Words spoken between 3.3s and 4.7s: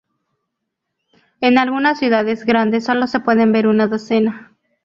ver una docena.